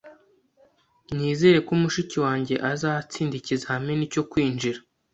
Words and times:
Nizere 1.15 1.57
ko 1.67 1.71
mushiki 1.81 2.17
wanjye 2.25 2.55
azatsinda 2.71 3.35
ikizamini 3.37 4.03
cyo 4.13 4.23
kwinjira 4.29 4.79